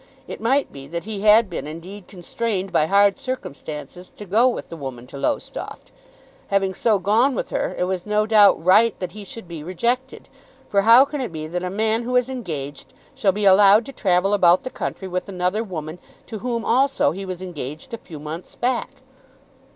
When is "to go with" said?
4.17-4.69